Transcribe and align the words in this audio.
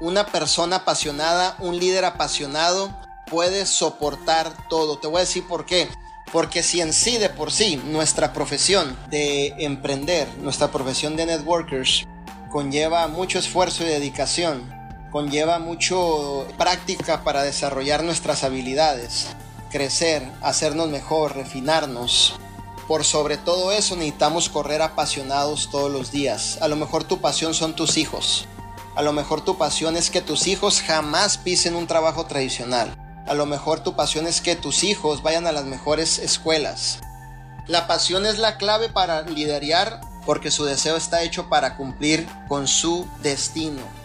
Una 0.00 0.24
persona 0.24 0.76
apasionada, 0.76 1.56
un 1.58 1.78
líder 1.78 2.06
apasionado 2.06 2.90
puede 3.26 3.66
soportar 3.66 4.50
todo. 4.68 4.98
Te 4.98 5.06
voy 5.06 5.18
a 5.18 5.20
decir 5.20 5.46
por 5.46 5.66
qué. 5.66 5.88
Porque 6.32 6.62
si 6.62 6.80
en 6.80 6.94
sí 6.94 7.18
de 7.18 7.28
por 7.28 7.52
sí 7.52 7.76
nuestra 7.76 8.32
profesión 8.32 8.96
de 9.10 9.48
emprender, 9.58 10.26
nuestra 10.38 10.68
profesión 10.68 11.16
de 11.16 11.26
networkers, 11.26 12.06
conlleva 12.50 13.08
mucho 13.08 13.38
esfuerzo 13.38 13.84
y 13.84 13.88
dedicación, 13.88 14.72
conlleva 15.10 15.58
mucho 15.58 16.46
práctica 16.56 17.22
para 17.22 17.42
desarrollar 17.42 18.02
nuestras 18.02 18.42
habilidades, 18.42 19.26
crecer, 19.70 20.26
hacernos 20.40 20.88
mejor, 20.88 21.36
refinarnos. 21.36 22.38
Por 22.88 23.04
sobre 23.04 23.36
todo 23.36 23.70
eso 23.72 23.96
necesitamos 23.96 24.48
correr 24.48 24.80
apasionados 24.80 25.68
todos 25.70 25.90
los 25.90 26.10
días. 26.10 26.58
A 26.62 26.68
lo 26.68 26.76
mejor 26.76 27.04
tu 27.04 27.20
pasión 27.20 27.52
son 27.52 27.76
tus 27.76 27.98
hijos. 27.98 28.48
A 28.96 29.02
lo 29.02 29.12
mejor 29.12 29.40
tu 29.40 29.56
pasión 29.56 29.96
es 29.96 30.10
que 30.10 30.20
tus 30.20 30.46
hijos 30.46 30.82
jamás 30.82 31.38
pisen 31.38 31.76
un 31.76 31.86
trabajo 31.86 32.26
tradicional. 32.26 32.96
A 33.26 33.34
lo 33.34 33.46
mejor 33.46 33.80
tu 33.80 33.94
pasión 33.94 34.26
es 34.26 34.40
que 34.40 34.56
tus 34.56 34.82
hijos 34.82 35.22
vayan 35.22 35.46
a 35.46 35.52
las 35.52 35.64
mejores 35.64 36.18
escuelas. 36.18 36.98
La 37.68 37.86
pasión 37.86 38.26
es 38.26 38.38
la 38.38 38.56
clave 38.56 38.88
para 38.88 39.22
liderar 39.22 40.00
porque 40.26 40.50
su 40.50 40.64
deseo 40.64 40.96
está 40.96 41.22
hecho 41.22 41.48
para 41.48 41.76
cumplir 41.76 42.26
con 42.48 42.66
su 42.66 43.06
destino. 43.22 43.99